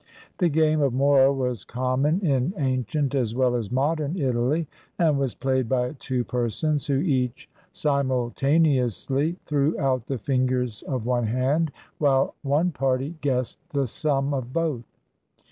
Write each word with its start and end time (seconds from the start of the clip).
The 0.39 0.49
game 0.49 0.81
of 0.81 0.95
mora 0.95 1.31
was 1.31 1.63
common 1.63 2.21
in 2.25 2.55
ancient 2.57 3.13
as 3.13 3.35
well 3.35 3.53
as 3.55 3.71
modem 3.71 4.17
Italy, 4.17 4.67
and 4.97 5.19
was 5.19 5.35
played 5.35 5.69
by 5.69 5.91
two 5.99 6.23
persons, 6.23 6.87
who 6.87 6.95
each 6.95 7.47
simultaneously 7.71 9.37
threw 9.45 9.79
out 9.79 10.07
the 10.07 10.17
fingers 10.17 10.81
of 10.87 11.05
one 11.05 11.27
hand, 11.27 11.71
while 11.99 12.33
one 12.41 12.71
party 12.71 13.13
guessed 13.21 13.59
the 13.73 13.85
sum 13.85 14.33
of 14.33 14.51
both. 14.51 14.85